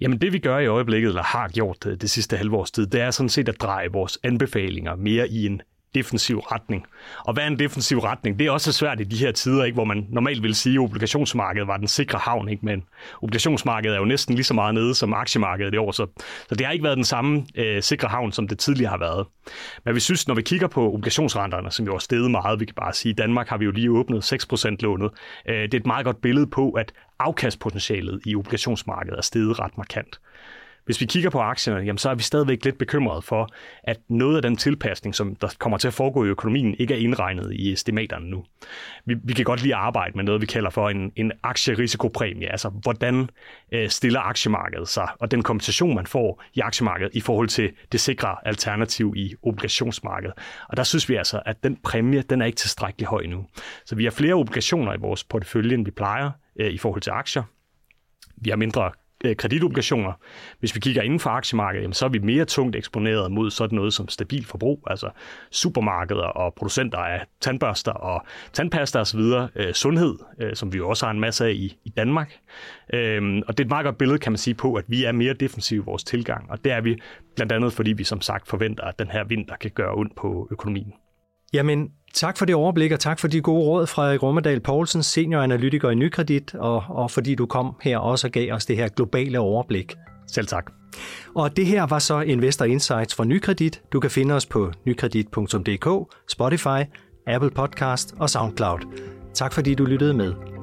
Jamen 0.00 0.20
det 0.20 0.32
vi 0.32 0.38
gør 0.38 0.58
i 0.58 0.66
øjeblikket, 0.66 1.08
eller 1.08 1.22
har 1.22 1.48
gjort 1.48 1.84
det, 1.84 2.00
det 2.00 2.10
sidste 2.10 2.36
halvårs 2.36 2.70
tid, 2.70 2.86
det 2.86 3.00
er 3.00 3.10
sådan 3.10 3.28
set 3.28 3.48
at 3.48 3.60
dreje 3.60 3.88
vores 3.92 4.18
anbefalinger 4.22 4.96
mere 4.96 5.28
i 5.28 5.46
en 5.46 5.60
defensiv 5.94 6.38
retning. 6.38 6.86
Og 7.24 7.34
hvad 7.34 7.42
er 7.42 7.46
en 7.46 7.58
defensiv 7.58 7.98
retning? 7.98 8.38
Det 8.38 8.46
er 8.46 8.50
også 8.50 8.72
svært 8.72 9.00
i 9.00 9.04
de 9.04 9.16
her 9.16 9.32
tider, 9.32 9.64
ikke, 9.64 9.74
hvor 9.74 9.84
man 9.84 10.06
normalt 10.10 10.42
vil 10.42 10.54
sige, 10.54 10.74
at 10.74 10.80
obligationsmarkedet 10.80 11.68
var 11.68 11.76
den 11.76 11.88
sikre 11.88 12.18
havn, 12.18 12.48
ikke? 12.48 12.66
men 12.66 12.82
obligationsmarkedet 13.22 13.94
er 13.94 13.98
jo 13.98 14.04
næsten 14.04 14.34
lige 14.34 14.44
så 14.44 14.54
meget 14.54 14.74
nede 14.74 14.94
som 14.94 15.14
aktiemarkedet 15.14 15.74
i 15.74 15.76
år, 15.76 15.92
så, 15.92 16.06
så 16.48 16.54
det 16.54 16.66
har 16.66 16.72
ikke 16.72 16.84
været 16.84 16.96
den 16.96 17.04
samme 17.04 17.46
øh, 17.54 17.82
sikre 17.82 18.08
havn, 18.08 18.32
som 18.32 18.48
det 18.48 18.58
tidligere 18.58 18.90
har 18.90 18.98
været. 18.98 19.26
Men 19.84 19.94
vi 19.94 20.00
synes, 20.00 20.28
når 20.28 20.34
vi 20.34 20.42
kigger 20.42 20.66
på 20.66 20.92
obligationsrenterne, 20.92 21.70
som 21.70 21.86
jo 21.86 21.94
er 21.94 21.98
steget 21.98 22.30
meget, 22.30 22.60
vi 22.60 22.64
kan 22.64 22.74
bare 22.74 22.92
sige, 22.92 23.12
i 23.12 23.14
Danmark 23.14 23.48
har 23.48 23.56
vi 23.56 23.64
jo 23.64 23.70
lige 23.70 23.90
åbnet 23.90 24.32
6% 24.32 24.76
lånet. 24.80 25.10
Øh, 25.48 25.62
det 25.62 25.74
er 25.74 25.78
et 25.78 25.86
meget 25.86 26.04
godt 26.04 26.20
billede 26.22 26.46
på, 26.46 26.70
at 26.70 26.92
afkastpotentialet 27.18 28.20
i 28.26 28.34
obligationsmarkedet 28.36 29.18
er 29.18 29.22
steget 29.22 29.60
ret 29.60 29.78
markant. 29.78 30.20
Hvis 30.84 31.00
vi 31.00 31.06
kigger 31.06 31.30
på 31.30 31.40
aktierne, 31.40 31.80
jamen, 31.80 31.98
så 31.98 32.10
er 32.10 32.14
vi 32.14 32.22
stadigvæk 32.22 32.64
lidt 32.64 32.78
bekymrede 32.78 33.22
for, 33.22 33.48
at 33.82 34.00
noget 34.08 34.36
af 34.36 34.42
den 34.42 34.56
tilpasning, 34.56 35.14
som 35.14 35.36
der 35.36 35.54
kommer 35.58 35.78
til 35.78 35.88
at 35.88 35.94
foregå 35.94 36.24
i 36.24 36.28
økonomien, 36.28 36.74
ikke 36.78 36.94
er 36.94 36.98
indregnet 36.98 37.52
i 37.52 37.72
estimaterne 37.72 38.30
nu. 38.30 38.44
Vi, 39.04 39.14
vi 39.24 39.32
kan 39.32 39.44
godt 39.44 39.62
lige 39.62 39.74
arbejde 39.74 40.16
med 40.16 40.24
noget, 40.24 40.40
vi 40.40 40.46
kalder 40.46 40.70
for 40.70 40.88
en, 40.88 41.12
en 41.16 41.32
aktierisikopræmie, 41.42 42.52
altså 42.52 42.68
hvordan 42.68 43.28
øh, 43.72 43.88
stiller 43.88 44.20
aktiemarkedet 44.20 44.88
sig, 44.88 45.08
og 45.20 45.30
den 45.30 45.42
kompensation, 45.42 45.94
man 45.94 46.06
får 46.06 46.42
i 46.54 46.60
aktiemarkedet 46.60 47.14
i 47.14 47.20
forhold 47.20 47.48
til 47.48 47.72
det 47.92 48.00
sikre 48.00 48.36
alternativ 48.44 49.14
i 49.16 49.34
obligationsmarkedet. 49.42 50.34
Og 50.68 50.76
der 50.76 50.82
synes 50.82 51.08
vi 51.08 51.14
altså, 51.14 51.42
at 51.46 51.64
den 51.64 51.76
præmie, 51.84 52.22
den 52.22 52.42
er 52.42 52.46
ikke 52.46 52.56
tilstrækkelig 52.56 53.08
høj 53.08 53.26
nu. 53.26 53.46
Så 53.86 53.96
vi 53.96 54.04
har 54.04 54.10
flere 54.10 54.34
obligationer 54.34 54.94
i 54.94 54.98
vores 55.00 55.24
portefølje, 55.24 55.74
end 55.74 55.84
vi 55.84 55.90
plejer 55.90 56.30
øh, 56.60 56.70
i 56.72 56.78
forhold 56.78 57.02
til 57.02 57.10
aktier. 57.10 57.42
Vi 58.36 58.50
har 58.50 58.56
mindre 58.56 58.90
Øh, 59.24 59.36
kreditobligationer. 59.36 60.12
Hvis 60.58 60.74
vi 60.74 60.80
kigger 60.80 61.02
inden 61.02 61.20
for 61.20 61.30
aktiemarkedet, 61.30 61.96
så 61.96 62.04
er 62.04 62.08
vi 62.08 62.18
mere 62.18 62.44
tungt 62.44 62.76
eksponeret 62.76 63.32
mod 63.32 63.50
sådan 63.50 63.76
noget 63.76 63.92
som 63.92 64.08
stabil 64.08 64.44
forbrug, 64.44 64.86
altså 64.86 65.10
supermarkeder 65.50 66.22
og 66.22 66.54
producenter 66.54 66.98
af 66.98 67.26
tandbørster 67.40 67.92
og 67.92 68.26
tandpasta 68.52 68.98
osv., 68.98 69.20
øh, 69.56 69.72
sundhed, 69.72 70.14
øh, 70.40 70.54
som 70.54 70.72
vi 70.72 70.78
jo 70.78 70.88
også 70.88 71.06
har 71.06 71.10
en 71.10 71.20
masse 71.20 71.44
af 71.44 71.50
i, 71.50 71.78
i 71.84 71.90
Danmark. 71.90 72.38
Øhm, 72.92 73.42
og 73.48 73.58
det 73.58 73.64
er 73.64 73.66
et 73.66 73.70
meget 73.70 73.84
godt 73.84 73.98
billede, 73.98 74.18
kan 74.18 74.32
man 74.32 74.38
sige, 74.38 74.54
på, 74.54 74.74
at 74.74 74.84
vi 74.88 75.04
er 75.04 75.12
mere 75.12 75.32
defensive 75.32 75.82
i 75.82 75.84
vores 75.84 76.04
tilgang, 76.04 76.50
og 76.50 76.64
det 76.64 76.72
er 76.72 76.80
vi 76.80 76.96
blandt 77.36 77.52
andet, 77.52 77.72
fordi 77.72 77.92
vi 77.92 78.04
som 78.04 78.20
sagt 78.20 78.48
forventer, 78.48 78.84
at 78.84 78.98
den 78.98 79.08
her 79.08 79.24
vinter 79.24 79.56
kan 79.56 79.70
gøre 79.70 79.94
ondt 79.94 80.16
på 80.16 80.48
økonomien. 80.50 80.92
Jamen, 81.54 81.90
tak 82.14 82.38
for 82.38 82.44
det 82.44 82.54
overblik, 82.54 82.92
og 82.92 83.00
tak 83.00 83.18
for 83.18 83.28
de 83.28 83.40
gode 83.40 83.64
råd, 83.64 83.86
Frederik 83.86 84.22
Rummedal 84.22 84.60
Poulsen, 84.60 85.02
senioranalytiker 85.02 85.90
i 85.90 85.94
Nykredit, 85.94 86.54
og, 86.54 86.84
og 86.88 87.10
fordi 87.10 87.34
du 87.34 87.46
kom 87.46 87.74
her 87.82 87.98
også 87.98 88.26
og 88.26 88.32
gav 88.32 88.52
os 88.52 88.66
det 88.66 88.76
her 88.76 88.88
globale 88.88 89.38
overblik. 89.38 89.94
Selv 90.32 90.46
tak. 90.46 90.72
Og 91.34 91.56
det 91.56 91.66
her 91.66 91.86
var 91.86 91.98
så 91.98 92.20
Investor 92.20 92.64
Insights 92.64 93.14
fra 93.14 93.24
Nykredit. 93.24 93.82
Du 93.92 94.00
kan 94.00 94.10
finde 94.10 94.34
os 94.34 94.46
på 94.46 94.72
nykredit.dk, 94.86 96.14
Spotify, 96.28 96.82
Apple 97.26 97.50
Podcast 97.50 98.14
og 98.18 98.30
SoundCloud. 98.30 98.78
Tak 99.34 99.52
fordi 99.52 99.74
du 99.74 99.84
lyttede 99.84 100.14
med. 100.14 100.53